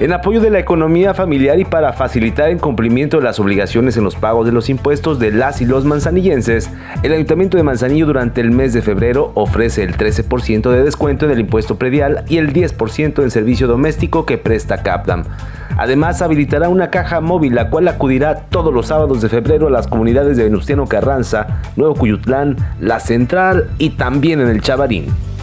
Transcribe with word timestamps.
En 0.00 0.12
apoyo 0.12 0.40
de 0.40 0.50
la 0.50 0.58
economía 0.58 1.14
familiar 1.14 1.60
y 1.60 1.64
para 1.64 1.92
facilitar 1.92 2.50
el 2.50 2.58
cumplimiento 2.58 3.18
de 3.18 3.22
las 3.22 3.38
obligaciones 3.38 3.96
en 3.96 4.02
los 4.02 4.16
pagos 4.16 4.44
de 4.44 4.50
los 4.50 4.68
impuestos 4.68 5.20
de 5.20 5.30
las 5.30 5.60
y 5.60 5.66
los 5.66 5.84
manzanillenses, 5.84 6.68
el 7.04 7.12
Ayuntamiento 7.12 7.56
de 7.56 7.62
Manzanillo 7.62 8.06
durante 8.06 8.40
el 8.40 8.50
mes 8.50 8.72
de 8.72 8.82
febrero 8.82 9.30
ofrece 9.34 9.84
el 9.84 9.96
13% 9.96 10.68
de 10.72 10.82
descuento 10.82 11.26
en 11.26 11.30
el 11.30 11.38
impuesto 11.38 11.76
predial 11.76 12.24
y 12.28 12.38
el 12.38 12.52
10% 12.52 13.22
en 13.22 13.30
servicio 13.30 13.68
doméstico 13.68 14.26
que 14.26 14.36
presta 14.36 14.82
CAPDAM. 14.82 15.24
Además, 15.76 16.22
habilitará 16.22 16.68
una 16.68 16.90
caja 16.90 17.20
móvil, 17.20 17.54
la 17.54 17.70
cual 17.70 17.86
acudirá 17.86 18.46
todos 18.50 18.74
los 18.74 18.88
sábados 18.88 19.22
de 19.22 19.28
febrero 19.28 19.68
a 19.68 19.70
las 19.70 19.86
comunidades 19.86 20.36
de 20.36 20.44
Venustiano 20.44 20.86
Carranza, 20.86 21.60
Nuevo 21.76 21.94
Cuyutlán, 21.94 22.56
La 22.80 22.98
Central 22.98 23.70
y 23.78 23.90
también 23.90 24.40
en 24.40 24.48
el 24.48 24.60
Chavarín. 24.60 25.33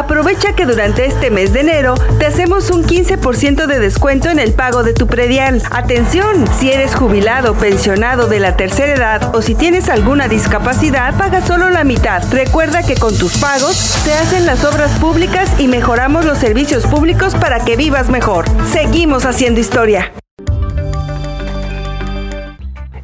Aprovecha 0.00 0.54
que 0.54 0.64
durante 0.64 1.04
este 1.04 1.30
mes 1.30 1.52
de 1.52 1.60
enero 1.60 1.94
te 2.18 2.24
hacemos 2.24 2.70
un 2.70 2.84
15% 2.84 3.66
de 3.66 3.78
descuento 3.78 4.30
en 4.30 4.38
el 4.38 4.54
pago 4.54 4.82
de 4.82 4.94
tu 4.94 5.06
predial. 5.06 5.62
Atención, 5.70 6.46
si 6.58 6.72
eres 6.72 6.94
jubilado, 6.94 7.52
pensionado 7.52 8.26
de 8.26 8.40
la 8.40 8.56
tercera 8.56 8.94
edad 8.94 9.34
o 9.34 9.42
si 9.42 9.54
tienes 9.54 9.90
alguna 9.90 10.26
discapacidad, 10.26 11.18
paga 11.18 11.46
solo 11.46 11.68
la 11.68 11.84
mitad. 11.84 12.22
Recuerda 12.32 12.82
que 12.82 12.96
con 12.96 13.14
tus 13.18 13.36
pagos 13.36 13.76
se 13.76 14.14
hacen 14.14 14.46
las 14.46 14.64
obras 14.64 14.92
públicas 14.98 15.50
y 15.58 15.68
mejoramos 15.68 16.24
los 16.24 16.38
servicios 16.38 16.86
públicos 16.86 17.34
para 17.34 17.62
que 17.62 17.76
vivas 17.76 18.08
mejor. 18.08 18.46
Seguimos 18.72 19.26
haciendo 19.26 19.60
historia. 19.60 20.10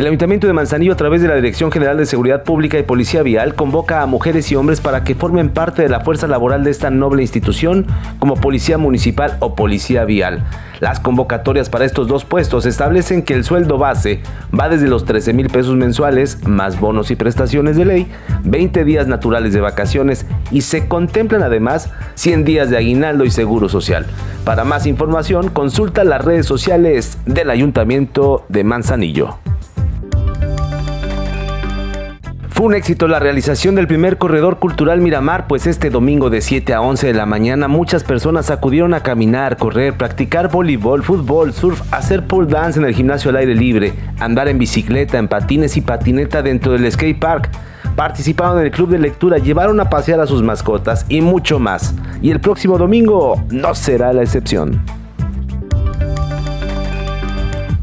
El 0.00 0.06
Ayuntamiento 0.06 0.46
de 0.46 0.54
Manzanillo, 0.54 0.94
a 0.94 0.96
través 0.96 1.20
de 1.20 1.28
la 1.28 1.34
Dirección 1.34 1.70
General 1.70 1.98
de 1.98 2.06
Seguridad 2.06 2.42
Pública 2.42 2.78
y 2.78 2.84
Policía 2.84 3.22
Vial, 3.22 3.54
convoca 3.54 4.00
a 4.00 4.06
mujeres 4.06 4.50
y 4.50 4.56
hombres 4.56 4.80
para 4.80 5.04
que 5.04 5.14
formen 5.14 5.50
parte 5.50 5.82
de 5.82 5.90
la 5.90 6.00
fuerza 6.00 6.26
laboral 6.26 6.64
de 6.64 6.70
esta 6.70 6.88
noble 6.88 7.20
institución 7.20 7.86
como 8.18 8.36
Policía 8.36 8.78
Municipal 8.78 9.36
o 9.40 9.54
Policía 9.54 10.06
Vial. 10.06 10.42
Las 10.80 11.00
convocatorias 11.00 11.68
para 11.68 11.84
estos 11.84 12.08
dos 12.08 12.24
puestos 12.24 12.64
establecen 12.64 13.20
que 13.20 13.34
el 13.34 13.44
sueldo 13.44 13.76
base 13.76 14.22
va 14.58 14.70
desde 14.70 14.88
los 14.88 15.04
13 15.04 15.34
mil 15.34 15.50
pesos 15.50 15.76
mensuales, 15.76 16.46
más 16.46 16.80
bonos 16.80 17.10
y 17.10 17.16
prestaciones 17.16 17.76
de 17.76 17.84
ley, 17.84 18.06
20 18.44 18.86
días 18.86 19.06
naturales 19.06 19.52
de 19.52 19.60
vacaciones 19.60 20.24
y 20.50 20.62
se 20.62 20.88
contemplan 20.88 21.42
además 21.42 21.90
100 22.14 22.46
días 22.46 22.70
de 22.70 22.78
aguinaldo 22.78 23.26
y 23.26 23.30
seguro 23.30 23.68
social. 23.68 24.06
Para 24.46 24.64
más 24.64 24.86
información, 24.86 25.50
consulta 25.50 26.04
las 26.04 26.24
redes 26.24 26.46
sociales 26.46 27.18
del 27.26 27.50
Ayuntamiento 27.50 28.46
de 28.48 28.64
Manzanillo. 28.64 29.36
Fue 32.60 32.66
un 32.66 32.74
éxito 32.74 33.08
la 33.08 33.18
realización 33.18 33.74
del 33.74 33.86
primer 33.86 34.18
corredor 34.18 34.58
cultural 34.58 35.00
Miramar, 35.00 35.46
pues 35.46 35.66
este 35.66 35.88
domingo 35.88 36.28
de 36.28 36.42
7 36.42 36.74
a 36.74 36.82
11 36.82 37.06
de 37.06 37.14
la 37.14 37.24
mañana 37.24 37.68
muchas 37.68 38.04
personas 38.04 38.50
acudieron 38.50 38.92
a 38.92 39.02
caminar, 39.02 39.56
correr, 39.56 39.96
practicar 39.96 40.50
voleibol, 40.50 41.02
fútbol, 41.02 41.54
surf, 41.54 41.80
hacer 41.90 42.26
pole 42.26 42.50
dance 42.50 42.78
en 42.78 42.84
el 42.84 42.94
gimnasio 42.94 43.30
al 43.30 43.36
aire 43.36 43.54
libre, 43.54 43.94
andar 44.18 44.46
en 44.46 44.58
bicicleta, 44.58 45.16
en 45.16 45.28
patines 45.28 45.78
y 45.78 45.80
patineta 45.80 46.42
dentro 46.42 46.72
del 46.72 46.92
skate 46.92 47.18
park. 47.18 47.48
Participaron 47.96 48.58
en 48.58 48.66
el 48.66 48.70
club 48.72 48.90
de 48.90 48.98
lectura, 48.98 49.38
llevaron 49.38 49.80
a 49.80 49.88
pasear 49.88 50.20
a 50.20 50.26
sus 50.26 50.42
mascotas 50.42 51.06
y 51.08 51.22
mucho 51.22 51.58
más. 51.58 51.94
Y 52.20 52.30
el 52.30 52.40
próximo 52.40 52.76
domingo 52.76 53.42
no 53.48 53.74
será 53.74 54.12
la 54.12 54.20
excepción. 54.20 54.82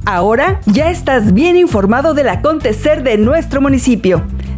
Ahora 0.06 0.62
ya 0.68 0.92
estás 0.92 1.34
bien 1.34 1.58
informado 1.58 2.14
del 2.14 2.30
acontecer 2.30 3.02
de 3.02 3.18
nuestro 3.18 3.60
municipio. 3.60 4.24